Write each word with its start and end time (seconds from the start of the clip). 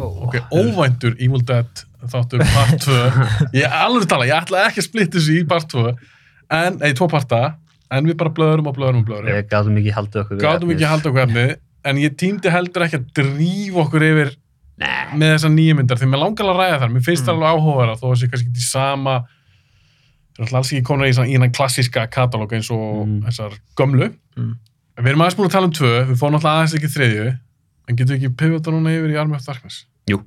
Ok, 0.00 0.34
óvæntur 0.52 1.14
Evil 1.18 1.42
Dead 1.46 1.84
þáttur 2.10 2.42
part 2.54 2.80
2 2.86 3.56
ég 3.56 3.64
er 3.64 3.74
alveg 3.84 4.04
að 4.04 4.08
tala, 4.10 4.26
ég 4.28 4.36
ætla 4.42 4.64
ekki 4.68 4.82
að 4.82 4.88
splitta 4.88 5.18
þessu 5.18 5.36
í 5.40 5.44
part 5.48 5.68
2 5.72 5.84
en, 6.54 6.78
nei, 6.80 6.92
tvo 6.92 7.06
parta. 7.08 7.54
En 7.94 8.04
við 8.08 8.16
bara 8.18 8.30
blöðurum 8.34 8.66
og 8.70 8.74
blöðurum 8.76 9.02
og 9.04 9.06
blöðurum 9.08 9.30
Við 9.36 9.46
gáðum 9.52 9.76
ekki 9.78 9.92
haldið 9.94 10.20
okkur 10.24 10.36
við 10.38 10.44
gáðum 10.44 10.70
ekki 10.74 10.84
að 10.84 10.92
halda 10.94 11.10
okkur 11.12 11.22
efni 11.24 11.44
en 11.84 12.00
ég 12.00 12.14
týndi 12.18 12.50
heldur 12.50 12.84
ekki 12.86 12.98
að 12.98 13.06
drífa 13.20 13.82
okkur 13.84 14.04
yfir 14.08 14.30
Nei. 14.80 15.04
með 15.14 15.34
þessar 15.36 15.52
nýju 15.54 15.74
myndar 15.78 16.00
því 16.00 16.08
mér 16.10 16.22
langar 16.24 16.48
að 16.50 16.58
ræða 16.58 16.78
þar, 16.82 16.92
mér 16.96 17.04
finnst 17.06 17.24
það 17.28 17.34
Mm. 17.36 17.42
alveg 17.44 17.54
áhugaverða 17.54 17.96
þó 18.00 18.06
að 18.10 18.16
sé 18.18 18.28
kannski 18.32 18.48
ekki 18.50 18.64
sama. 18.66 19.14
Það 20.34 20.48
er 20.48 20.56
alls 20.58 20.72
ekki 20.72 20.82
konar 20.88 21.06
í, 21.06 21.12
svona- 21.14 21.50
klassíska 21.54 22.06
katalóg 22.10 22.52
eins 22.56 22.70
og 22.74 23.06
Mm. 23.06 23.20
þessar 23.28 23.52
gömlu. 23.78 24.08
Mm. 24.36 24.54
við 24.98 25.08
erum 25.12 25.20
aðeins 25.22 25.36
búin 25.38 25.46
að 25.48 25.52
tala 25.54 25.66
um 25.70 25.72
tvö 25.78 25.92
við 26.08 26.18
fórum 26.18 26.34
alltaf 26.40 26.50
aðeins 26.54 26.74
ekki 26.74 26.90
þriðju 26.96 27.38
en 27.88 27.96
getum 27.98 28.14
við 28.14 28.20
ekki 28.20 28.36
pivota 28.40 28.72
núna 28.74 28.92
yfir 28.94 29.14
í 29.14 29.18
Army 29.20 29.36
of 29.38 29.44
Darkness? 29.46 29.84
Jú. 30.10 30.20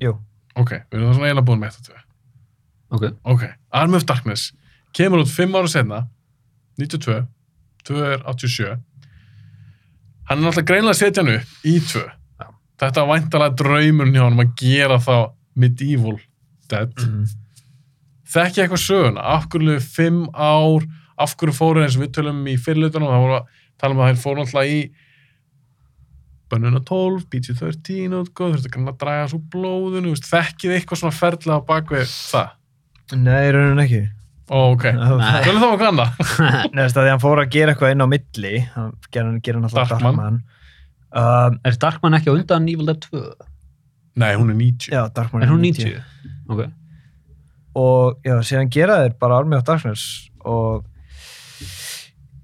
ok, 0.57 0.71
við 0.89 0.99
erum 0.99 1.07
það 1.09 1.17
svona 1.17 1.29
eiginlega 1.29 1.47
búin 1.47 1.61
með 1.61 1.75
þetta 1.75 1.89
tvö. 1.89 2.03
Ok. 2.97 3.03
ok, 3.33 3.43
Army 3.81 3.99
of 3.99 4.05
Darkness 4.09 4.53
kemur 4.95 5.23
út 5.23 5.31
fimm 5.31 5.55
ára 5.57 5.69
senna 5.71 6.03
92, 6.79 7.17
2 7.89 8.05
er 8.13 8.21
87 8.25 8.77
hann 10.27 10.43
er 10.43 10.49
alltaf 10.51 10.67
greinlega 10.67 10.95
að 10.95 11.01
setja 11.01 11.23
hann 11.23 11.33
upp 11.37 11.67
í 11.67 11.75
tvö. 11.87 12.03
Já. 12.41 12.47
þetta 12.83 13.03
var 13.03 13.11
væntalega 13.15 13.57
draumurinn 13.61 14.15
hjá 14.17 14.23
hann 14.25 14.43
að 14.43 14.55
gera 14.61 14.99
þá 15.03 15.15
medieval 15.57 16.17
dead. 16.69 16.93
Mhm. 16.99 17.27
þekki 18.27 18.61
eitthvað 18.61 18.83
söguna, 18.83 19.21
af 19.23 19.47
hverju 19.47 19.79
fimm 19.79 20.25
ár, 20.35 20.83
af 21.17 21.35
hverju 21.39 21.55
fóru 21.55 21.83
eins 21.83 21.95
og 21.95 22.03
við 22.03 22.11
tölum 22.17 22.41
í 22.43 22.57
fyrirlutunum, 22.59 23.07
það 23.07 23.23
voru 23.23 23.37
að 23.37 23.45
tala 23.79 23.95
um 23.95 24.01
að 24.03 24.09
þeir 24.11 24.23
fóru 24.23 24.43
alltaf 24.43 24.67
í 24.67 24.79
Bönnuna 26.51 26.79
12, 26.87 27.25
PG-13 27.31 28.13
og 28.15 28.29
góð, 28.37 28.53
þurftu 28.55 28.69
kannan 28.73 28.93
að 28.93 28.99
draga 29.01 29.25
svo 29.33 29.39
blóðinu, 29.53 30.13
veist, 30.13 30.29
þekkið 30.31 30.75
eitthvað 30.77 31.01
svona 31.01 31.17
ferðlega 31.17 31.57
á 31.59 31.67
bakvið 31.67 32.05
það? 32.13 32.53
Nei, 33.17 33.49
raunin 33.55 33.81
ekki. 33.83 33.99
Ó, 34.47 34.57
ok. 34.71 34.85
Nei. 34.95 35.41
Tölum 35.43 35.59
þá 35.59 35.67
eitthvað 35.67 35.89
annað? 35.91 36.21
Neðast 36.77 36.99
að 36.99 37.03
því 37.07 37.11
hann 37.11 37.23
fór 37.25 37.41
að 37.43 37.51
gera 37.57 37.73
eitthvað 37.75 37.93
inn 37.95 38.05
á 38.05 38.07
milli, 38.13 38.53
hann 38.77 38.93
gera 39.11 39.27
hann, 39.27 39.67
alltaf 39.67 39.91
Darkman. 39.91 40.07
Darkman. 40.07 40.39
Um, 41.17 41.59
Er 41.67 41.77
Darkman 41.83 42.15
ekki 42.19 42.31
á 42.31 42.37
undan 42.37 42.67
Evil 42.71 42.87
Dead 42.87 43.07
2? 43.09 43.23
Nei, 44.23 44.31
hún 44.39 44.49
er 44.53 44.57
90. 44.59 44.91
já, 44.95 45.01
Darkman 45.15 45.43
Er 45.43 45.51
hún 45.51 45.61
90? 45.63 45.99
Ok. 46.51 46.63
Og 47.77 48.23
já, 48.25 48.37
síðan 48.47 48.71
gera 48.73 49.01
þeir 49.03 49.17
bara 49.19 49.41
Army 49.43 49.59
of 49.59 49.67
Darkness 49.67 50.07
og 50.47 50.87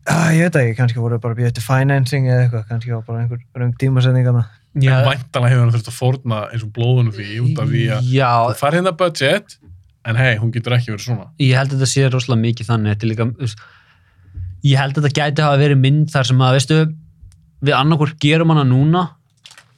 uh, 0.09 0.30
ég 0.36 0.48
veit 0.48 0.58
ekki, 0.62 0.76
kannski 0.80 1.02
voru 1.04 1.20
bara 1.23 1.38
býðið 1.38 1.52
eftir 1.52 1.66
financing 1.66 2.28
eða 2.30 2.46
eitthvað, 2.46 2.66
kannski 2.72 2.94
var 2.96 3.04
bara 3.08 3.23
einhver 3.23 3.44
röng 3.62 3.76
tímasetning 3.82 4.30
að 4.32 4.40
það. 4.40 4.60
Já. 4.84 4.95
Væntalega 5.06 5.52
hefur 5.54 5.64
hann 5.64 5.73
þurft 5.76 5.92
að 5.92 5.98
fórna 6.00 6.40
eins 6.50 6.66
og 6.66 6.73
blóðunum 6.73 7.14
því 7.14 7.28
út 7.44 7.60
af 7.62 7.70
því 7.70 7.84
að 7.94 8.10
Já, 8.10 8.32
þú 8.50 8.58
fær 8.64 8.78
hérna 8.80 8.94
budget, 9.04 9.56
en 10.10 10.20
hei, 10.20 10.32
hún 10.42 10.54
getur 10.56 10.76
ekki 10.80 10.92
verið 10.95 11.06
svona. 11.06 11.28
ég 11.40 11.54
held 11.60 11.76
að 11.76 11.78
þetta 11.78 11.92
sé 11.94 12.08
rosalega 12.10 12.42
mikið 12.48 12.70
þannig 12.72 12.95
þetta 12.95 13.06
er 13.06 13.12
líka, 13.14 13.58
ég 14.66 14.82
held 14.82 14.98
að 14.98 15.06
þetta 15.06 15.20
gæti 15.20 15.45
hafa 15.45 15.62
verið 15.62 15.80
mynd 15.84 16.10
þar 16.12 16.30
sem 16.32 16.42
að, 16.42 16.58
veistu 16.58 16.80
við 17.64 17.78
annarkvort 17.78 18.17
gerum 18.23 18.52
hana 18.52 18.66
núna 18.67 19.04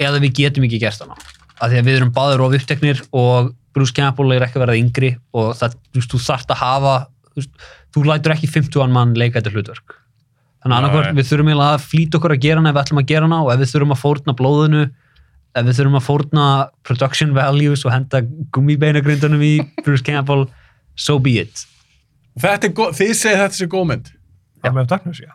eða 0.01 0.21
við 0.23 0.33
getum 0.39 0.65
ekki 0.67 0.79
gert 0.81 1.03
hana 1.03 1.19
af 1.59 1.69
því 1.71 1.79
að 1.81 1.87
við 1.89 1.99
erum 1.99 2.15
báður 2.15 2.45
of 2.47 2.55
uppteknir 2.57 3.03
og 3.15 3.51
Bruce 3.75 3.93
Campbell 3.95 4.31
er 4.35 4.47
ekki 4.47 4.59
að 4.59 4.65
verða 4.65 4.79
yngri 4.79 5.11
og 5.35 5.51
það, 5.59 5.75
þú 5.91 6.07
þú 6.15 6.21
þarft 6.25 6.55
að 6.55 6.61
hafa 6.63 6.95
þú, 7.35 7.45
þú 7.95 8.03
lætur 8.09 8.35
ekki 8.35 8.49
50 8.55 8.95
mann 8.95 9.13
leika 9.19 9.39
þetta 9.41 9.53
hlutverk 9.55 9.95
þannig 10.65 10.77
annarkvort 10.79 11.13
við 11.13 11.27
þurfum 11.29 11.49
eiginlega 11.51 11.77
að 11.77 11.85
flýta 11.85 12.17
okkur 12.19 12.33
að 12.33 12.43
gera 12.45 12.61
hana 12.61 12.71
ef 12.71 12.75
við 12.75 12.81
ætlum 12.81 13.01
að 13.01 13.09
gera 13.11 13.27
hana 13.27 13.41
og 13.45 13.51
ef 13.53 13.61
við 13.61 13.71
þurfum 13.71 13.93
að 13.95 14.01
fórna 14.01 14.35
blóðinu 14.39 14.81
ef 15.55 15.67
við 15.69 15.77
þurfum 15.77 15.99
að 15.99 16.05
fórna 16.07 16.45
production 16.87 17.35
values 17.37 17.85
og 17.85 17.93
henda 17.93 18.21
gummibeinagrindunum 18.55 19.45
í 19.45 19.53
Bruce 19.85 20.03
Campbell 20.03 20.47
so 20.97 21.19
be 21.21 21.37
it 21.39 21.65
góð, 22.75 22.97
þið 22.97 23.13
segið 23.15 23.41
þetta 23.45 23.55
sé 23.55 23.67
góð 23.71 23.85
mynd. 23.91 24.11
Army 24.65 24.81
of 24.81 24.89
Darkness, 24.91 25.21
já. 25.23 25.31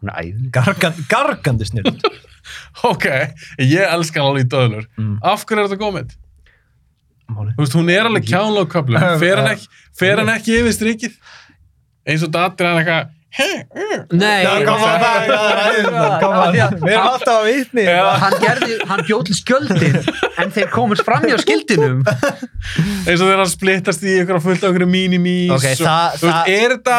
Hún 0.00 0.08
er 0.08 0.22
æðileg. 0.22 0.50
Gargan, 0.54 1.06
gargandi 1.10 1.68
snill. 1.68 1.94
Ok, 2.88 3.04
ég 3.60 3.84
elska 3.84 4.22
hann 4.22 4.30
alveg 4.30 4.46
í 4.46 4.50
döðlur. 4.50 4.86
Mm. 4.96 5.18
Af 5.22 5.44
hverju 5.46 5.60
er 5.60 5.68
þetta 5.68 5.76
góð 5.82 5.92
mynd? 5.98 6.14
Máli. 7.30 7.52
Þú 7.54 7.62
veist, 7.62 7.76
hún 7.76 7.90
er 7.92 8.08
alveg 8.08 8.26
köflum. 8.72 9.04
Fer 9.20 9.42
hann 9.42 9.50
ekki, 9.52 9.68
ekki 10.32 10.56
yfir 10.56 10.74
strikið? 10.74 11.18
Eins 12.08 12.24
og 12.26 12.32
datir 12.34 12.66
hann 12.66 12.80
eitthvað. 12.80 13.12
Nei, 13.30 14.42
er 14.42 14.64
Við 15.70 16.90
erum 16.90 17.06
alltaf 17.06 17.36
að 17.36 17.44
vitni. 17.46 17.84
Hann 18.22 18.36
gerði, 18.42 18.78
hann 18.90 19.02
bjóð 19.06 19.22
til 19.28 19.36
skjöldin 19.38 19.98
en 20.40 20.54
þeir 20.54 20.70
komast 20.72 21.04
fram 21.06 21.22
hjá 21.28 21.36
skildinum 21.42 22.00
eins 22.06 23.20
og 23.20 23.26
þegar 23.26 23.42
hann 23.44 23.52
splittast 23.52 24.02
í 24.06 24.16
ykkur 24.24 24.40
fullt 24.44 24.64
af 24.66 24.74
ykkur 24.74 24.86
mínimís. 24.90 25.52
Ok, 25.54 25.68
og, 25.76 25.84
það- 25.86 26.16
þú 26.18 26.26
veist, 26.26 26.40
það- 26.40 26.50
er 26.56 26.74
þetta, 26.76 26.98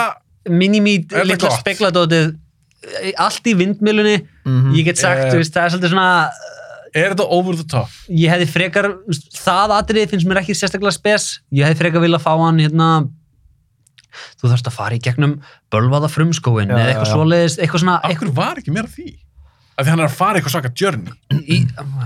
minimít, 0.62 1.14
Er 1.14 1.28
litla 1.30 1.52
spekladótið 1.60 2.32
allt 3.22 3.44
í 3.52 3.54
vindmilunni 3.60 4.16
Mhm. 4.46 4.72
ég 4.74 4.86
get 4.86 4.98
sagt, 4.98 5.26
Eh. 5.26 5.32
þú 5.32 5.38
veist, 5.44 5.54
það 5.54 5.66
er 5.66 5.70
svolítið 5.76 5.92
svona 5.94 6.32
er 6.96 7.10
þetta 7.14 7.28
over 7.30 7.54
the 7.56 7.64
top? 7.64 7.90
ég 8.10 8.30
hefði 8.32 8.48
frekar, 8.50 8.88
það 9.38 9.70
atrið 9.80 10.10
finnst 10.10 10.26
mér 10.28 10.40
ekki 10.42 10.56
sérstaklega 10.58 10.92
spes, 10.96 11.40
ég 11.54 11.66
hefði 11.68 11.78
frekar 11.84 12.02
vilja 12.02 12.18
fá 12.20 12.34
hann 12.40 12.58
hérna 12.58 13.08
þú 14.40 14.52
þarfst 14.52 14.70
að 14.72 14.78
fara 14.78 14.98
í 14.98 15.02
gegnum 15.04 15.36
bölvaða 15.74 16.10
frumskóin 16.12 16.72
eða 16.72 16.88
eitthvað 16.92 17.10
já. 17.10 17.14
svoleiðis, 17.16 17.58
eitthvað 17.60 17.84
svona 17.86 17.98
Af 18.02 18.16
hverju 18.20 18.36
var 18.38 18.62
ekki 18.62 18.76
meira 18.76 18.90
af 18.90 18.96
því? 18.98 19.10
Af 19.72 19.86
því 19.88 19.94
hann 19.94 20.04
er 20.04 20.10
að 20.10 20.18
fara 20.20 20.38
eitthvað 20.40 20.56
svaka 20.58 20.72
journey. 20.78 21.14
í, 21.48 21.58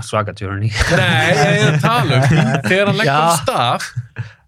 svaka 0.06 0.34
journey 0.38 0.70
Nei, 0.70 1.32
ég 1.34 1.62
er 1.66 1.74
að 1.74 1.80
tala 1.82 2.20
um, 2.22 2.52
þegar 2.70 2.90
hann 2.92 3.00
leggur 3.02 3.16
af 3.16 3.40
stað, 3.42 3.90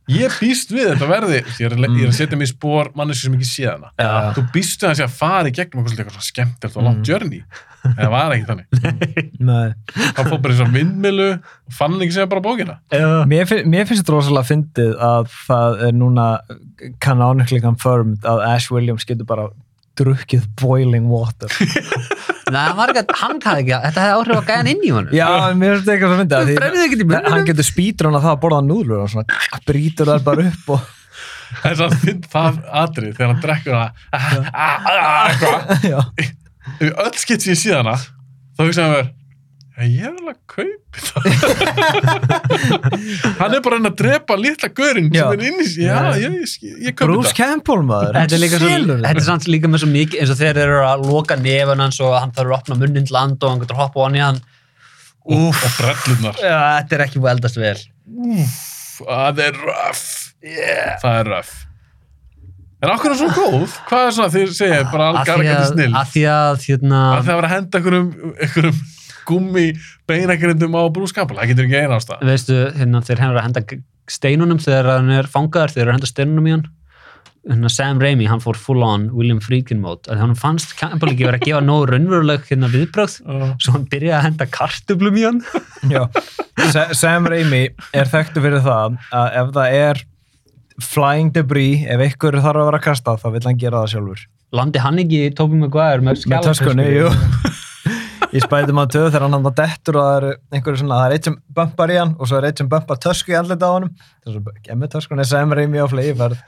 ég 0.09 0.35
býst 0.41 0.71
við 0.73 0.91
þetta 0.95 1.09
verði, 1.11 1.39
ég 1.61 1.67
er, 1.69 1.75
að- 1.77 1.97
ég 1.99 2.05
er 2.07 2.11
að 2.13 2.17
setja 2.19 2.39
mig 2.41 2.49
í 2.49 2.53
spór 2.53 2.91
mannessi 2.97 3.27
sem 3.29 3.35
ekki 3.37 3.49
sé 3.49 3.67
hana. 3.69 3.91
Já. 4.01 4.33
Þú 4.39 4.45
býst 4.55 4.83
við 4.87 4.95
sé 4.99 5.05
að 5.07 5.17
fara 5.19 5.49
í 5.51 5.55
gegnum 5.59 5.85
eitthvað, 5.85 5.99
eitthvað 6.05 6.17
svona 6.19 6.31
skemmtilegt 6.33 6.77
og 6.81 6.87
langt 6.89 7.03
Mm. 7.03 7.09
journey. 7.11 7.43
En 7.85 7.95
það 7.95 8.11
var 8.11 8.33
ekki 8.35 8.49
þannig. 8.49 8.67
Nei. 9.51 9.69
Hann 10.17 10.27
fór 10.33 10.41
bara 10.43 10.55
í 10.55 10.57
svona 10.59 10.75
vindmilu 10.75 11.29
og 11.39 11.73
fann 11.79 11.95
ekki 12.03 12.17
segja 12.17 12.29
bara 12.29 12.41
bókina. 12.45 12.79
Mér, 13.31 13.47
finn, 13.47 13.69
mér 13.71 13.87
finnst 13.87 14.03
þetta 14.05 14.17
rosalega 14.17 14.49
fyndið 14.51 14.97
að 14.99 15.29
það 15.47 15.83
er 15.89 15.93
núna 16.01 16.27
canonically 17.01 17.61
confirmed 17.63 18.25
að 18.27 18.43
Ash 18.49 18.71
Williams 18.75 19.05
getur 19.09 19.29
bara 19.29 19.49
drukkið 19.99 20.49
boiling 20.61 21.07
water. 21.11 21.49
Nei, 22.55 22.61
hann 22.65 22.77
var 22.79 22.93
ekki 22.93 23.03
að, 23.05 23.15
hann 23.23 23.41
kann 23.43 23.61
ekki 23.63 23.75
að, 23.77 23.87
þetta 23.89 24.05
hefði 24.05 24.19
áhrif 24.19 24.39
að 24.39 24.47
gæja 24.51 24.67
inn 24.73 24.85
í 24.85 24.93
honum 24.95 25.17
Já, 25.17 25.29
mér 25.59 25.75
finnst 25.75 25.89
þetta 25.89 25.97
eitthvað 25.97 26.13
að 26.19 26.29
Þú 26.29 26.49
því- 26.49 26.59
brennir 26.61 26.85
ekkert 26.87 27.03
í 27.03 27.09
munninum. 27.09 27.33
Hann 27.35 27.49
getur 27.49 27.69
spýtur 27.69 28.09
hann 28.09 28.19
að 28.19 28.25
það 28.29 28.35
að 28.37 28.41
borða 28.45 28.61
núðlur 28.69 29.03
og 29.05 29.11
svona 29.13 29.61
brýtur 29.69 30.13
það 30.13 30.25
bara 30.29 30.47
upp 30.53 30.73
og 30.77 30.87
Þess 31.63 31.81
að 31.81 31.95
finn 32.03 32.19
það 32.29 32.59
atrið 32.83 33.13
þegar 33.17 33.31
hann 33.33 33.39
drekkur 33.45 33.77
hana 33.79 33.89
ah, 34.13 34.27
ah, 34.53 34.89
ah, 34.93 35.31
eitthvað. 35.31 35.87
já. 35.89 36.01
Ef 36.79 37.01
öll 37.07 37.15
skipt 37.23 37.47
sér 37.47 37.57
síðan 37.57 37.89
hana, 37.89 37.95
þá 38.59 38.63
hugsaðum 38.67 38.97
við, 38.99 39.09
ég 39.87 40.07
alveg 40.09 40.33
að 40.33 40.41
kaupa 40.51 40.99
þetta. 40.99 41.21
hann 43.39 43.55
er 43.55 43.61
bara 43.63 43.77
að 43.77 43.77
reyna 43.77 43.91
að 43.93 43.99
drepa 44.01 44.37
litla 44.41 44.69
görinn 44.75 45.11
sem 45.15 45.33
er 45.37 45.43
inn 45.49 45.61
í 45.63 45.67
sig. 45.69 45.85
Já, 45.87 45.99
ég, 46.19 46.35
ég, 46.41 46.55
ég, 46.67 46.79
ég 46.89 46.97
kaupa 46.99 47.11
Bruce 47.13 47.31
þetta. 47.31 47.39
Campbell 47.45 47.85
maður. 47.87 48.17
Þetta 48.19 48.35
er 48.39 48.43
líka 48.43 48.59
svo, 48.63 48.71
Selur 48.73 49.03
þetta 49.05 49.23
er 49.23 49.27
samt 49.29 49.49
líka 49.53 49.71
með 49.71 49.83
svo 49.85 49.91
mikið 49.93 50.23
eins 50.25 50.33
og 50.35 50.41
þeir 50.41 50.61
eru 50.65 50.81
að 50.89 51.05
loka 51.13 51.39
nefun 51.39 51.85
hans 51.85 52.01
og 52.03 52.17
hann 52.19 52.35
þarf 52.35 52.49
að 52.51 52.57
opna 52.59 52.79
munnin 52.83 53.07
til 53.09 53.17
land 53.19 53.39
og 53.47 53.53
hann 53.55 53.63
getur 53.63 53.79
að 53.79 53.83
hoppa 53.85 54.03
á 54.03 54.05
hann 54.09 54.19
í 54.19 54.25
hann 54.25 54.41
Og, 55.29 55.49
og 55.53 55.73
brellunar. 55.77 56.39
Já, 56.41 56.57
þetta 56.81 56.97
er 56.97 57.03
ekki 57.05 57.21
veldast 57.21 57.59
vel 57.61 57.79
Það 58.99 59.43
er 59.45 59.59
röff. 59.63 60.05
Yeah. 60.43 60.95
Það 61.03 61.19
er 61.21 61.29
röff. 61.37 61.51
En 62.79 62.93
okkur 62.95 63.11
er 63.11 63.19
svo 63.19 63.29
góð? 63.35 63.73
Hvað 63.89 64.05
er 64.07 64.13
svona 64.15 64.31
þegar 64.33 64.53
segja 64.55 64.79
bara 64.93 65.09
Af 65.11 65.17
því 65.19 65.33
algargandi 65.35 65.59
að, 65.59 65.73
snill? 65.73 65.91
að 65.99 66.13
því 66.15 66.23
að 66.33 66.61
hérna, 66.69 67.01
Að 67.17 67.25
það 67.29 67.39
var 67.41 67.47
að 67.49 67.53
henda 67.57 67.81
einhverjum, 67.81 68.09
einhverjum 68.39 68.79
gummi 69.29 69.69
beinagrindum 70.09 70.75
á 70.79 70.83
brúskapal. 70.95 71.39
Það 71.39 71.53
getur 71.53 71.69
ekki 71.69 71.83
eina 71.85 72.01
ástæð. 72.01 72.27
veistu, 72.33 72.59
hérna, 72.79 73.05
þeir 73.05 73.23
hennar 73.25 73.41
að 73.43 73.47
henda 73.49 73.81
steinunum 74.09 74.61
þegar 74.65 74.91
hann 74.97 75.15
er 75.19 75.31
fangaður, 75.31 75.75
þeir 75.77 75.85
eru 75.85 75.93
að 75.93 75.99
henda 75.99 76.13
steinunum 76.13 76.49
í 76.49 76.57
hann 76.57 76.67
hérna, 77.49 77.71
Sam 77.73 78.01
Raimi, 78.03 78.27
hann 78.29 78.43
fór 78.43 78.59
full 78.61 78.83
on 78.85 79.09
William 79.17 79.41
Friedkin 79.45 79.81
mode, 79.81 80.09
að 80.11 80.23
hann 80.23 80.35
fannst 80.39 80.75
Campbell 80.79 81.13
ekki 81.13 81.27
verið 81.29 81.41
að 81.41 81.47
gefa 81.49 81.63
nógu 81.65 81.89
raunveruleg 81.93 82.47
hérna, 82.49 82.71
viðbrögð 82.73 83.17
svo 83.63 83.75
hann 83.77 83.87
byrjaði 83.93 84.17
að 84.19 84.27
henda 84.27 84.49
kartublum 84.53 85.19
í 85.19 85.27
hann 85.29 85.43
Sam 86.99 87.29
Raimi 87.31 87.69
er 87.97 88.11
þekktu 88.11 88.43
fyrir 88.45 88.65
það 88.65 88.99
að 89.15 89.39
ef 89.43 89.53
það 89.57 89.77
er 89.83 90.03
flying 90.89 91.33
debris, 91.35 91.87
ef 91.91 92.03
ykkur 92.13 92.39
þarf 92.39 92.63
að 92.63 92.69
vera 92.71 92.83
kastað 92.83 93.23
þá 93.23 93.31
vill 93.35 93.47
hann 93.49 93.59
gera 93.59 93.83
það 93.83 93.95
sjálfur. 93.95 94.27
landi 94.55 94.83
hann 94.83 95.01
ekki 95.03 95.23
Tobey 95.39 95.59
Maguire 95.63 96.05
með, 96.05 96.27
Með 96.31 96.51
töskunni, 96.51 96.87
jú. 96.95 97.09
Í 98.29 98.43
spæðum 98.45 98.81
að 98.83 98.91
töðu 98.95 99.11
þegar 99.13 99.25
hann 99.25 99.37
hann 99.37 99.55
dettur 99.57 99.99
og 99.99 100.07
það 100.07 100.17
er 100.19 100.27
einhverju 100.57 100.81
svona, 100.83 100.99
það 101.01 101.07
er 101.07 101.15
eitt 101.17 101.29
sem 101.29 101.37
bumpar 101.59 101.93
í 101.93 101.97
hann 101.97 102.11
og 102.19 102.29
svo 102.29 102.39
er 102.39 102.47
eitt 102.49 102.61
sem 102.61 102.69
bumpar 102.69 103.01
tösku 103.05 103.33
í 103.33 103.39
andlita 103.39 103.71
á 103.71 103.73
honum. 103.73 103.93
Þess 104.27 104.41
að 104.41 104.73
emmi 104.75 104.91
töskunni 104.93 105.25
er 105.25 105.31
Sam 105.31 105.55
Raimi 105.57 105.81
á 105.81 105.87
flegiferð. 105.89 106.43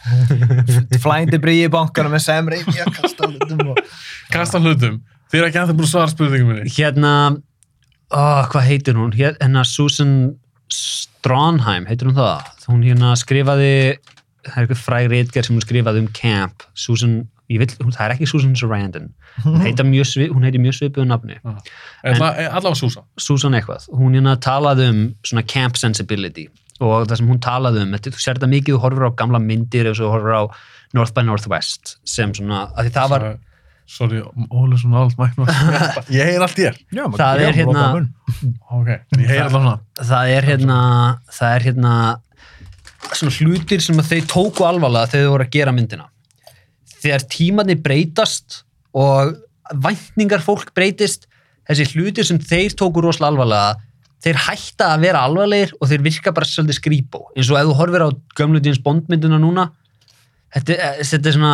Flying 1.04 1.32
debris 1.32 1.62
í 1.64 1.70
bankanum 1.72 2.12
með 2.12 2.26
Sam 2.26 2.50
Raimi 2.52 2.76
að 2.84 2.92
kasta 2.98 3.30
hlutum 3.30 3.72
og... 3.72 3.80
Kasta 4.34 4.60
hlutum. 4.60 5.00
Þið 5.30 5.40
er 5.40 5.48
ekki 5.48 5.62
ennþá 5.62 5.78
búin 5.78 5.88
að 5.88 5.92
svara 5.94 6.12
spurningum 6.12 6.52
minni. 6.52 6.74
hérna 6.76 7.14
ó, 8.10 8.44
hvað 8.50 8.66
heitir 8.66 8.98
hún, 8.98 9.12
hérna 9.16 9.64
Susan 9.64 10.14
Stronheim, 10.70 11.86
heitir 11.88 12.10
hún 12.10 12.18
það 12.18 12.66
hún 12.70 12.82
hérna 12.86 13.14
skrifaði 13.18 13.74
það 14.46 14.56
er 14.56 14.64
eitthvað 14.64 14.82
fræg 14.84 15.10
reitger 15.12 15.46
sem 15.46 15.56
hún 15.56 15.64
skrifaði 15.64 16.04
um 16.04 16.10
camp 16.16 16.64
Susan, 16.78 17.20
vil, 17.58 17.66
hún, 17.82 17.90
það 17.96 18.04
er 18.06 18.12
ekki 18.14 18.26
Susan 18.30 18.54
Sarandon. 18.54 19.08
Hún 19.42 19.60
heitir 19.66 19.86
mjög, 19.88 20.30
mjög 20.38 20.76
svipuðu 20.78 21.06
nafni. 21.10 21.40
Allavega 22.04 22.74
Susan? 22.78 23.04
Susan 23.18 23.56
eitthvað, 23.58 23.88
hún 23.98 24.14
hérna 24.14 24.36
talaði 24.38 24.86
um 24.92 25.00
svona 25.26 25.42
camp 25.50 25.76
sensibility 25.80 26.46
og 26.80 27.04
það 27.10 27.18
sem 27.20 27.28
hún 27.28 27.40
talaði 27.44 27.82
um, 27.84 27.90
þetta, 27.92 28.14
þú 28.14 28.22
sér 28.24 28.38
þetta 28.38 28.48
mikið 28.54 28.76
þú 28.76 28.80
horfir 28.86 29.04
á 29.04 29.10
gamla 29.20 29.40
myndir 29.44 29.90
eða 29.90 29.98
þú 29.98 30.12
horfir 30.14 30.32
á 30.32 30.42
North 30.96 31.12
by 31.18 31.24
Northwest 31.28 31.96
sem 32.08 32.30
svona, 32.32 32.62
að 32.72 32.86
því 32.88 32.92
það 32.94 33.10
var 33.12 33.26
sorry, 33.90 34.22
Óli 34.54 34.78
svona 34.80 35.02
allt 35.04 35.18
mæknum 35.20 35.50
ég 36.16 36.30
heyr 36.30 36.40
allt 36.46 36.56
þér. 36.56 36.78
Já, 36.94 37.02
maður- 37.04 37.20
Það 37.20 37.42
já, 37.42 37.48
er 37.50 37.58
hérna- 37.58 37.74
loka 37.74 37.90
munn. 37.98 38.54
ok, 38.78 38.88
ég 39.20 39.28
heyr 39.34 39.42
allt 39.44 39.54
svona 39.58 39.74
það 40.14 40.32
er 40.38 40.48
hérna 40.54 40.78
það 41.36 41.54
er 41.58 41.66
hérna 41.68 41.92
svona 43.18 43.34
hlutir 43.40 43.84
sem 43.84 44.00
að 44.00 44.10
þeir 44.14 44.26
tóku 44.32 44.64
alvarlega 44.70 45.10
þegar 45.12 45.26
þau 45.28 45.34
voru 45.34 45.46
að 45.50 45.54
gera 45.58 45.76
myndina 45.76 46.08
þegar 47.02 47.24
tímanni 47.32 47.76
breytast 47.80 48.62
og 48.96 49.36
væntingar 49.84 50.42
fólk 50.44 50.72
breytist 50.76 51.26
þessi 51.70 51.86
hlutir 51.94 52.26
sem 52.26 52.38
þeir 52.42 52.74
tóku 52.78 53.02
rosalega 53.04 53.30
alvarlega 53.34 53.76
þeir 54.20 54.38
hætta 54.46 54.88
að 54.94 55.04
vera 55.06 55.20
alvarlegir 55.24 55.70
og 55.80 55.88
þeir 55.88 56.02
virka 56.04 56.32
bara 56.36 56.44
svolítið 56.48 56.76
skrýpó. 56.80 57.20
Eins 57.36 57.48
og 57.48 57.56
ef 57.60 57.68
þú 57.70 57.76
horfir 57.78 58.02
á 58.04 58.08
gömlu 58.36 58.60
James 58.64 58.80
Bond 58.84 59.06
myndina 59.08 59.38
núna 59.40 59.68
þetta, 60.52 60.74
er- 60.76 60.98
þetta 61.06 61.30
er 61.30 61.36
svona 61.38 61.52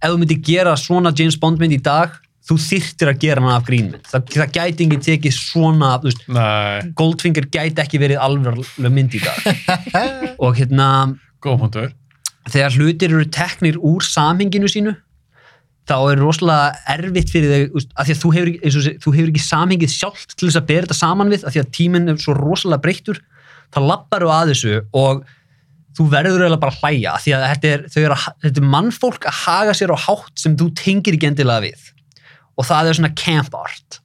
ef 0.00 0.08
þú 0.10 0.16
myndir 0.22 0.40
gera 0.48 0.72
svona 0.80 1.12
James 1.14 1.36
Bond 1.38 1.60
mynd 1.62 1.76
í 1.76 1.82
dag 1.84 2.16
þú 2.48 2.56
þyrftir 2.64 3.10
að 3.12 3.18
gera 3.20 3.42
hana 3.44 3.56
af 3.60 3.66
grínmynd 3.68 4.06
það, 4.08 4.24
það 4.32 4.52
gæti 4.56 4.84
enginn 4.86 5.04
tekið 5.04 5.34
svona 5.36 5.90
veist, 6.02 6.22
Goldfinger 6.96 7.46
gæti 7.52 7.82
ekki 7.84 8.00
verið 8.00 8.22
alvarlega 8.24 8.90
mynd 8.94 9.14
í 9.14 9.20
dag. 9.20 9.48
Og 10.42 10.56
hérna 10.56 10.88
góð 11.44 11.58
punktur 11.66 11.90
þegar 12.52 12.78
hlutir 12.78 13.14
eru 13.14 13.28
teknir 13.34 13.78
úr 13.80 14.04
samhenginu 14.04 14.70
sínu 14.70 14.94
þá 15.88 15.96
er 16.12 16.20
rosalega 16.20 16.76
erfitt 16.94 17.32
fyrir 17.32 17.72
úst, 17.76 17.90
af 17.96 18.06
því 18.06 18.14
að 18.14 18.22
þú 18.22 18.30
hefur, 18.36 18.52
og, 18.68 18.94
þú 19.04 19.14
hefur 19.16 19.32
ekki 19.32 19.44
samhengið 19.44 19.94
sjálft 19.94 20.36
til 20.36 20.48
þess 20.48 20.60
að 20.60 20.68
bera 20.68 20.86
þetta 20.86 20.98
saman 20.98 21.32
við 21.32 21.46
af 21.48 21.54
því 21.54 21.62
að 21.62 21.74
tíminn 21.78 22.12
er 22.12 22.22
svo 22.22 22.36
rosalega 22.36 22.84
breyttur 22.84 23.20
þá 23.74 23.80
lappar 23.84 24.24
þú 24.24 24.32
að 24.34 24.52
þessu 24.52 24.74
og 24.96 25.22
þú 25.98 26.08
verður 26.12 26.44
eiginlega 26.44 26.62
bara 26.62 26.74
að 26.74 26.82
hlæja 26.82 27.14
af 27.14 27.24
því 27.24 27.34
að 27.34 27.46
þetta 27.52 27.70
er, 27.70 27.86
þau 27.92 28.00
eru 28.02 28.16
að, 28.16 28.26
þetta 28.44 28.62
er 28.62 28.72
mannfólk 28.74 29.28
að 29.28 29.38
haga 29.42 29.76
sér 29.76 29.94
á 29.94 29.98
hátt 30.04 30.42
sem 30.44 30.58
þú 30.58 30.68
tengir 30.78 31.16
ekki 31.16 31.30
endilega 31.32 31.64
við. 31.66 31.88
Og 32.58 32.68
það 32.68 32.90
er 32.90 32.98
svona 32.98 33.14
camp 33.18 33.56
art. 33.58 34.00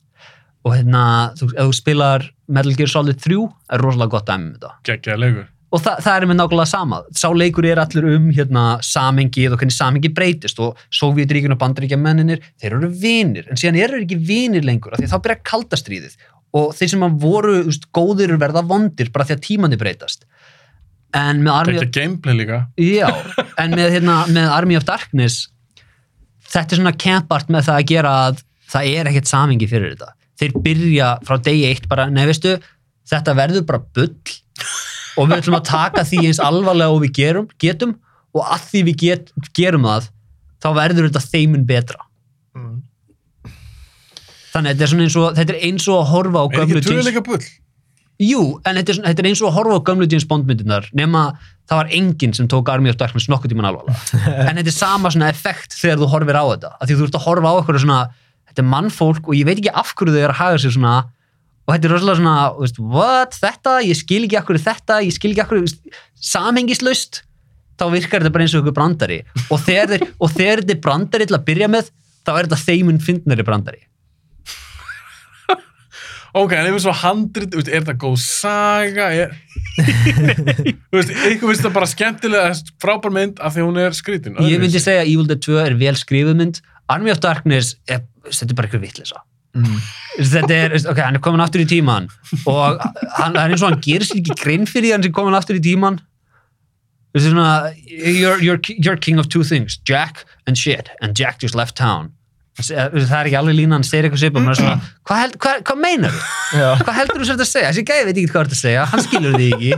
Og 0.64 0.74
hérna, 0.78 1.04
þú, 1.38 1.52
ef 1.54 1.68
þú 1.70 1.78
spilar 1.78 2.30
Metal 2.48 2.74
Gear 2.80 2.90
Solid 2.90 3.20
3 3.22 3.42
er 3.76 3.84
rosalega 3.84 4.16
gott 4.16 4.30
dæmi 4.30 4.48
um 4.48 4.56
þetta. 4.56 4.74
Geggjaði 4.90 5.26
leikur 5.26 5.53
og 5.74 5.82
það, 5.82 6.02
það 6.06 6.16
er 6.16 6.28
með 6.30 6.38
nákvæmlega 6.40 6.70
sama. 6.70 7.00
Sá 7.18 7.26
leikur 7.34 7.68
er 7.68 7.82
allur 7.82 8.06
um 8.12 8.28
hérna 8.36 8.66
samengið 8.86 9.56
og 9.56 9.62
hvernig 9.62 9.76
samengið 9.76 10.14
breytist. 10.18 10.62
Og 10.62 10.80
Sovjetríkun 10.94 11.56
og 11.56 11.62
bandaríkja 11.62 11.98
menninir, 12.00 12.44
þeir 12.62 12.78
eru 12.78 12.92
vinir. 13.02 13.50
En 13.50 13.60
síðan 13.60 13.80
eru 13.82 14.04
ekki 14.04 14.20
vinir 14.22 14.68
lengur 14.68 14.94
af 14.94 15.02
því 15.02 15.10
að 15.10 15.16
þá 15.16 15.26
byrja 15.26 15.40
kaldastríðið 15.50 16.20
og 16.54 16.76
þeir 16.78 16.92
sem 16.92 17.08
voru 17.18 17.56
veist, 17.66 17.88
góðir 17.96 18.36
verða 18.38 18.62
vondir 18.70 19.10
bara 19.14 19.26
því 19.26 19.38
að 19.38 19.46
tímanni 19.48 19.80
breytast. 19.82 20.28
En 21.18 21.42
með 21.46 21.56
Army 21.56 21.78
of, 21.78 21.88
geggjaði 21.88 21.98
gameplay 21.98 22.38
líka. 22.38 22.60
Já, 22.78 23.10
en 23.62 23.74
með, 23.74 23.90
hérna, 23.98 24.20
með 24.34 24.54
Army 24.54 24.78
of 24.78 24.86
Darkness 24.86 25.48
þetta 26.54 26.76
er 26.76 26.82
svona 26.82 26.98
campart 27.02 27.50
með 27.54 27.70
það 27.70 27.80
að 27.80 27.90
gera 27.90 28.14
að 28.28 28.44
það 28.74 28.92
er 28.94 29.10
ekkert 29.10 29.30
samengi 29.30 29.70
fyrir 29.70 29.94
þetta. 29.96 30.14
Þeir 30.42 30.56
byrja 30.66 31.10
frá 31.26 31.38
degi 31.46 31.68
eitt 31.70 31.90
bara, 31.90 32.08
nei 32.14 32.26
veistu 32.30 32.56
þetta 33.10 33.36
verður 33.38 33.66
bara 33.70 33.84
bull 33.98 34.14
og 35.18 35.30
við 35.30 35.38
ætlum 35.40 35.60
að 35.60 35.68
taka 35.70 36.06
því 36.08 36.24
eins 36.30 36.42
alvarlega 36.44 36.96
og 36.96 37.04
við 37.04 37.14
gerum, 37.20 37.50
getum. 37.62 37.98
Og 38.34 38.46
að 38.50 38.68
því 38.72 38.84
við 38.88 39.00
get, 39.04 39.34
gerum 39.54 39.86
það 39.86 40.10
þá 40.64 40.70
verður 40.80 41.10
þetta 41.10 41.24
þeimun 41.28 41.68
betra. 41.70 42.08
Mm. 42.54 42.82
þannig 44.54 44.78
þetta 44.78 44.86
er 44.86 45.18
og 45.18 45.38
þetta 45.40 45.54
er 45.56 45.62
eins 45.66 45.86
og 45.90 46.00
að 46.00 46.10
horfa 46.12 46.42
á 46.42 46.46
er 46.46 46.58
gömlu 46.60 46.78
ekki 46.78 46.90
tölu 46.92 47.06
líka 47.08 47.24
bull? 47.26 47.46
Jú, 48.22 48.42
en 48.62 48.78
þetta 48.78 48.92
er, 48.92 48.98
svona, 49.00 49.10
þetta 49.10 49.24
er 49.24 49.28
eins 49.32 49.42
og 49.42 49.48
að 49.50 49.56
horfa 49.58 49.78
á 49.82 49.86
gömlu 49.90 50.08
James 50.12 50.28
Bond 50.30 50.46
myndirnar 50.50 50.90
nema 50.94 51.24
það 51.70 51.80
var 51.80 51.90
enginn 51.98 52.36
sem 52.38 52.50
tók 52.52 52.70
Army 52.70 52.92
of 52.92 53.00
Darkness 53.00 53.26
nokkuð 53.32 53.56
tíman 53.56 53.70
alvarlega. 53.72 53.98
En 54.50 54.60
þetta 54.60 54.70
er 54.70 54.78
sama 54.78 55.14
effekt 55.30 55.74
þegar 55.80 56.04
þú 56.04 56.12
horfir 56.14 56.38
á 56.38 56.46
þetta 56.46 56.72
því 56.84 57.00
þú 57.00 57.08
ert 57.08 57.18
að 57.18 57.26
horfa 57.26 57.50
á 57.50 57.56
eitthvað 57.58 57.82
svona 57.88 58.00
þetta 58.52 58.64
er 58.64 58.70
mannfólk 58.76 59.28
og 59.28 59.38
ég 59.40 59.50
veit 59.50 59.58
ekki 59.58 59.74
af 59.74 59.96
hverju 59.98 60.14
þau 60.14 60.22
eru 60.22 60.36
að 60.36 60.42
haga 60.44 60.62
sér 60.62 60.76
svona 60.78 60.96
og 61.64 61.72
þetta 61.72 61.88
er 61.88 61.94
rosalega 61.96 62.20
svona 62.20 62.36
veist, 62.58 62.80
what, 62.94 63.38
þetta, 63.40 63.78
ég 63.88 64.00
skil 64.00 64.26
ekki 64.26 64.42
hverju 64.50 64.64
þetta? 64.66 65.00
Ég 65.06 65.16
skil 65.16 65.32
ekki 65.32 65.62
veist, 65.62 65.80
samhengislaust? 66.34 67.24
Þá 67.80 67.86
virkar 67.96 68.22
þetta 68.22 68.34
bara 68.36 68.46
eins 68.46 68.54
og 68.54 68.66
ykkur 68.66 68.76
brandari. 68.76 69.24
Og 69.48 69.64
þegar, 69.64 70.04
þetta 70.20 70.76
er 70.76 70.84
brandari 70.84 71.28
til 71.30 71.38
að 71.40 71.48
byrja 71.48 71.72
með, 71.72 71.90
þá 72.28 72.36
er 72.36 72.50
þetta 72.50 72.62
þeimun 72.68 73.02
fyndnari 73.04 73.48
brandari. 73.48 73.82
Ok, 76.34 76.56
en 76.58 76.66
ef 76.66 76.74
við 76.74 76.82
svo 76.82 76.94
handrit, 76.98 77.56
er 77.62 77.84
þetta 77.84 77.94
góð 78.02 78.16
saga? 78.24 79.12
Er 79.14 79.36
ykkur 81.30 81.52
finnst 81.52 81.62
það 81.62 81.76
bara 81.76 81.90
skemmtilega 81.90 82.56
frábær 82.82 83.14
mynd 83.14 83.38
af 83.38 83.54
því 83.54 83.68
hún 83.68 83.78
er 83.82 83.94
skrítin 83.94 84.40
Ég 84.42 84.62
myndi 84.62 84.82
segja 84.82 85.04
að 85.06 85.12
Evil 85.12 85.30
Dead 85.30 85.44
2 85.46 85.60
er 85.62 85.78
vel 85.78 85.94
skrifuð 86.00 86.40
mynd. 86.42 86.64
Army 86.90 87.14
of 87.14 87.22
Darkness, 87.22 87.78
þetta 87.86 88.50
er 88.50 88.58
bara 88.58 88.68
eitthvað 88.68 88.90
vitleysa 88.90 89.22
Mm. 89.54 89.82
þetta 90.18 90.56
er, 90.56 90.74
ok, 90.90 90.98
hann 90.98 91.20
er 91.20 91.22
komin 91.22 91.44
aftur 91.44 91.62
í 91.62 91.68
tíman 91.70 92.08
og 92.50 92.80
hann, 93.20 93.36
það 93.36 93.44
er 93.44 93.52
eins 93.54 93.62
og 93.62 93.70
hann 93.70 93.84
gerir 93.86 94.08
sér 94.08 94.18
ekki 94.24 94.38
grinn 94.40 94.66
fyrir 94.66 94.88
því 94.88 94.94
hann 94.96 95.06
sem 95.06 95.14
komin 95.14 95.38
aftur 95.38 95.60
í 95.60 95.62
tíman 95.62 96.00
þetta 97.14 97.22
er 97.22 97.28
svona 97.28 97.52
you're, 97.86 98.42
you're, 98.42 98.58
you're 98.74 98.98
king 98.98 99.22
of 99.22 99.30
two 99.30 99.44
things, 99.46 99.78
Jack 99.86 100.24
and 100.50 100.58
shit 100.58 100.90
and 101.06 101.14
Jack 101.14 101.38
just 101.44 101.54
left 101.54 101.78
town 101.78 102.10
það 102.58 102.98
er 102.98 103.30
ekki 103.30 103.38
alveg 103.38 103.58
lína, 103.58 103.78
hann 103.78 103.86
segir 103.86 104.08
eitthvað 104.08 104.24
svip 104.24 104.36
og 104.38 104.44
maður 104.46 104.58
er 104.58 104.62
svona, 104.64 104.92
hvað, 105.06 105.22
held, 105.24 105.38
hvað, 105.46 105.62
hvað 105.70 105.80
meinar 105.86 106.18
þú? 106.18 106.66
Hvað 106.84 106.98
heldur 107.00 107.22
þú 107.22 107.30
sér 107.30 107.40
að 107.40 107.50
segja? 107.50 107.70
þessi 107.72 107.86
gæði 107.90 108.04
veit 108.10 108.18
ekki 108.18 108.34
hvað 108.34 108.36
þú 108.36 108.44
ert 108.44 108.58
að 108.58 108.62
segja, 108.64 108.84
hann 108.92 109.06
skilur 109.08 109.38
því 109.38 109.48
ekki 109.54 109.72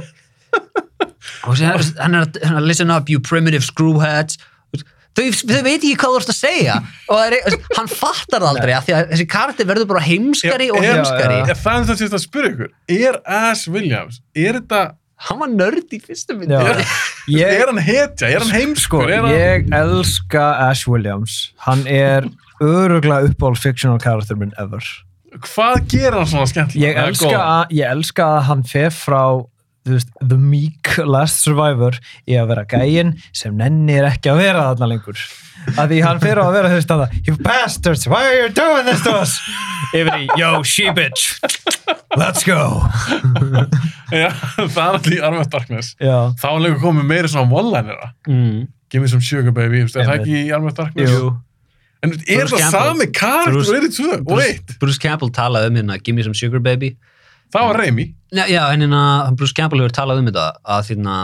og 1.48 1.60
sér, 1.60 1.70
er 1.72 1.80
að, 1.80 1.96
hann 2.00 2.20
er 2.20 2.60
að 2.60 2.68
listen 2.68 2.92
up 2.96 3.12
you 3.12 3.24
primitive 3.24 3.64
screwheads 3.68 4.40
þau, 5.16 5.26
þau 5.40 5.62
veit 5.66 5.80
ekki 5.80 5.96
hvað 6.02 6.12
þú 6.16 6.20
ert 6.22 6.34
að 6.34 6.40
segja 6.42 6.76
og 7.12 7.24
er, 7.24 7.58
hann 7.78 7.90
fattar 7.92 8.44
það 8.44 8.50
aldrei 8.52 8.76
af 8.76 8.86
því 8.88 8.98
að 8.98 9.08
þessi 9.14 9.30
karakter 9.36 9.70
verður 9.72 9.90
bara 9.94 10.04
heimskari 10.06 10.70
og 10.74 10.84
heimskari 10.84 11.40
já. 11.40 11.48
er 11.48 11.64
það 11.64 11.82
er 11.86 11.96
ég 11.96 12.06
ætla 12.10 12.20
að 12.20 12.28
spyrja 12.28 12.54
ykkur 12.56 12.70
er 13.00 13.20
Ash 13.40 13.72
Williams, 13.72 14.22
er 14.36 14.60
þetta 14.60 14.84
hann 15.26 15.40
var 15.40 15.52
nörd 15.52 15.94
í 15.96 16.00
fyrstu 16.04 16.36
myndi 16.38 16.56
Já. 16.56 16.62
er, 16.76 16.82
Ég- 17.32 17.54
er 17.62 17.70
hann 17.72 17.82
hetja, 17.82 18.28
er 18.30 18.44
hann 18.44 18.50
Sko, 18.52 18.58
heimskur 18.60 19.10
er 19.10 19.24
hann, 19.24 19.32
ég 19.34 19.70
elska 19.74 20.44
Ash 20.68 20.88
Williams. 20.92 21.38
Hann 21.66 21.86
er 21.88 22.28
öruglega 22.62 23.30
uppáhald 23.30 23.60
fictional 23.62 24.00
karakter 24.04 24.38
minn 24.40 24.54
ever. 24.62 24.84
hvað 25.36 25.88
gerir 25.92 26.20
hann 26.20 26.30
svona 26.30 26.48
skemmtilega 26.52 26.92
Ég 26.92 27.00
elska, 27.10 27.32
að, 27.40 27.74
ég 27.80 27.90
elska 27.92 28.28
að 28.38 28.44
hann 28.50 28.64
fer 28.64 28.92
frá 28.96 29.24
veist, 29.88 30.12
The 30.22 30.38
Meek 30.40 30.85
Last 31.04 31.44
Survivor 31.44 31.98
í 32.30 32.38
að 32.40 32.54
vera 32.54 32.64
gæinn 32.70 33.16
sem 33.36 33.56
nennir 33.58 34.08
ekki 34.08 34.32
að 34.32 34.42
vera 34.44 34.70
þarna 34.70 34.92
lengur. 34.94 35.20
Að 35.76 35.92
því 35.92 36.00
hann 36.06 36.20
fer 36.22 36.40
á 36.40 36.44
að 36.46 36.56
vera 36.56 36.70
veist 36.70 36.92
að 36.94 37.04
það 37.04 37.14
You 37.26 37.36
bastards, 37.42 38.06
why 38.08 38.22
are 38.30 38.36
you 38.38 38.50
doing 38.54 38.86
this 38.86 39.02
to 39.06 39.16
us? 39.18 39.34
Yfir 39.96 40.12
í, 40.22 40.28
yo, 40.38 40.52
she 40.68 40.92
bitch, 40.94 41.40
let's 42.20 42.46
go. 42.46 42.84
Já, 44.14 44.30
það 44.70 44.78
er 44.78 45.00
allir 45.00 45.18
í 45.18 45.22
Army 45.26 45.42
of 45.42 45.50
Darkness 45.54 45.96
Já, 45.98 46.18
þá 46.38 46.48
er 46.52 46.62
líka 46.68 46.82
komið 46.84 47.08
meira 47.10 47.32
svona 47.32 47.50
one-linera 47.50 48.12
mm. 48.30 48.68
give 48.94 49.02
me 49.02 49.10
some 49.10 49.24
sugar 49.26 49.56
baby, 49.56 49.82
er 49.86 49.92
það 49.96 50.14
ekki 50.20 50.38
í 50.44 50.54
Army 50.56 50.70
of 50.70 50.78
Darkness 50.78 51.14
jú. 51.14 51.32
en 52.06 52.14
er 52.14 52.20
Bruce 52.46 52.54
það 52.54 52.62
Campbell. 52.62 52.92
sami 52.92 53.10
karakter 53.10 53.58
Bruce- 53.58 53.74
og 53.74 53.80
er 53.80 53.90
tvö 53.98 54.12
og 54.20 54.30
Bruce, 54.30 54.48
eitt 54.52 54.76
Bruce 54.84 55.02
Campbell 55.02 55.34
talaði 55.34 55.72
um 55.72 55.80
hérna 55.82 55.98
Give 56.04 56.18
me 56.18 56.28
some 56.28 56.38
sugar 56.38 56.62
baby 56.62 56.94
það 57.54 57.68
var 57.70 57.82
Raimi 57.82 58.06
Já, 58.36 58.68
en 58.74 58.82
hérna, 58.84 59.02
Bruce 59.38 59.56
Campbell 59.56 59.80
hefur 59.84 59.94
talað 59.96 60.20
um 60.20 60.28
þetta 60.28 60.46
að 60.76 60.88
þérna, 60.90 61.16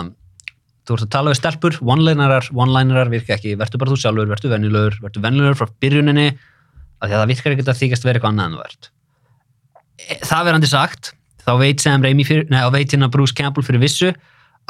þú 0.88 0.96
ert 0.96 1.06
að 1.06 1.12
tala 1.16 1.34
við 1.34 1.40
stelpur, 1.42 1.78
one-linerar, 1.84 2.48
one-linerar 2.56 3.12
virka 3.12 3.36
ekki, 3.36 3.58
verður 3.60 3.82
bara 3.82 3.92
þú 3.92 3.98
sjálfur, 4.00 4.30
verður 4.32 4.54
venjulegur, 4.56 4.98
verður 5.04 5.25
venjulegur 5.25 5.58
frá 5.60 5.74
byrjuninni, 5.84 6.28
að 7.01 7.16
það 7.16 7.25
virkar 7.34 7.56
ekkert 7.56 7.72
að 7.74 7.82
þykast 7.82 8.08
vera 8.08 8.22
eitthvað 8.22 8.32
annað 8.32 8.48
en 8.48 8.56
þú 8.56 8.63
ert. 8.68 8.92
E, 9.98 10.20
Það 10.30 10.48
verandi 10.48 10.70
sagt, 10.72 11.12
þá 11.44 11.51
veit 11.60 11.84
Sam 11.84 12.06
Raimi 12.06 12.28
fyrir, 12.28 12.48
neða, 12.54 12.70
þá 12.70 12.78
veit 12.78 12.96
hérna 12.96 13.12
Bruce 13.12 13.36
Campbell 13.36 13.66
fyrir 13.68 13.84
vissu 13.84 14.13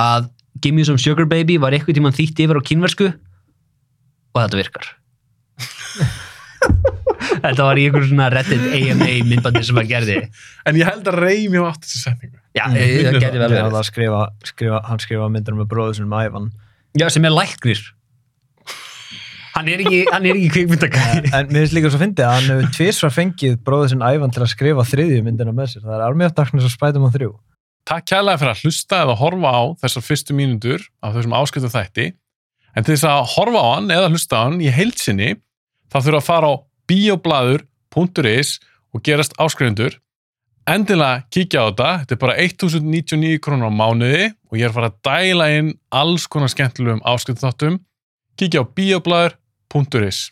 að 0.01 0.31
Give 0.63 0.75
Me 0.75 0.87
Some 0.87 0.99
Sugar 0.99 1.29
Baby 1.29 1.59
var 1.61 1.75
eitthvað 1.75 1.99
tímann 1.99 2.15
þýtt 2.15 2.41
yfir 2.41 2.57
á 2.57 2.67
kynversku 2.71 3.11
og 3.11 4.39
þetta 4.39 4.59
virkar. 4.59 4.89
Þetta 7.41 7.65
var 7.67 7.79
í 7.79 7.85
einhver 7.87 8.05
svona 8.09 8.27
Reddit 8.33 8.63
AMA 8.77 9.09
myndbandi 9.29 9.63
sem 9.67 9.79
að 9.81 9.89
gerði. 9.91 10.17
en 10.67 10.79
ég 10.79 10.87
held 10.89 11.07
að 11.11 11.17
Raimi 11.21 11.61
á 11.61 11.65
átt 11.71 11.85
þessi 11.87 12.03
setningu 12.05 12.37
Já, 12.51 12.65
Mm, 12.67 12.75
mm, 12.75 13.05
það 13.07 13.21
geti 13.23 13.39
vel 13.39 13.47
verið. 13.53 13.71
það 13.71 13.85
skrifa, 13.87 14.21
skrifa, 14.43 14.79
hann 14.89 14.99
skrifa 14.99 15.27
myndir 15.31 15.55
með 15.55 15.67
bróður 15.71 15.95
sinum 15.95 16.11
Ævan. 16.19 16.49
Já, 16.99 17.07
sem 17.09 17.23
er 17.25 17.31
læknir 17.31 17.79
Hann 19.51 19.67
er 19.67 19.81
ekki, 19.83 20.01
hann 20.11 20.25
er 20.27 20.37
ekki 20.39 20.49
kvikmyndagæði 20.55 21.31
En 21.37 21.47
mér 21.51 21.63
finnst 21.65 21.75
líka 21.75 21.89
svo 21.91 21.99
fyndið 22.01 22.23
að 22.27 22.35
hann 22.37 22.49
hefur 22.51 22.69
tvisvar 22.77 23.13
fengið 23.15 23.55
bróður 23.67 23.91
sinn 23.91 24.03
Ævan 24.07 24.31
til 24.35 24.43
að 24.45 24.51
skrifa 24.53 24.85
þriðju 24.87 25.23
myndina 25.25 25.51
með 25.55 25.73
sér. 25.73 25.83
Það 25.87 26.03
er 26.07 26.25
of 26.27 26.35
Darkness 26.37 26.67
og 26.69 26.73
Spider-Man 26.75 27.15
3. 27.15 27.29
takk 27.91 28.05
kærlega 28.11 28.39
fyrir 28.39 28.53
að 28.53 28.61
hlusta 28.63 28.99
eða 29.03 29.15
horfa 29.19 29.51
á 29.51 29.61
þessar 29.81 30.03
fyrstu 30.05 30.35
mínútur 30.37 30.83
af 31.03 31.15
þessum 31.17 31.33
áskiptu 31.39 31.71
þætti 31.73 32.05
en 32.77 32.85
til 32.87 32.93
þess 32.95 33.07
að 33.09 33.23
horfa 33.33 33.63
á 33.63 33.67
hann 33.75 33.89
eða 33.95 34.11
hlusta 34.13 34.37
á 34.37 34.41
hann 34.45 34.59
í 34.63 34.69
heilsinni 34.71 35.31
þá 35.91 35.97
þurfa 35.99 36.21
að 36.21 36.27
fara 36.27 36.51
á 36.51 36.53
bioblaður.is 36.91 38.55
og 38.91 39.03
gerast 39.05 39.35
áskrifundur. 39.39 39.97
Endilega 40.69 41.25
kíkja 41.33 41.63
á 41.63 41.69
þetta. 41.69 41.89
Þetta 42.03 42.15
er 42.15 42.21
bara 42.21 42.37
1099 42.39 43.41
krónur 43.43 43.71
á 43.71 43.73
mánuði 43.73 44.25
og 44.51 44.59
ég 44.59 44.67
er 44.67 44.71
að 44.71 44.77
fara 44.77 44.91
að 44.91 44.99
dæla 45.07 45.47
inn 45.57 45.71
alls 45.89 46.27
konar 46.31 46.51
skemmtilegum 46.53 47.01
áskiptu 47.07 47.43
þáttum 47.43 47.79
kíkja 48.39 48.63
á 48.63 48.71
bioblaður.is 48.77 50.29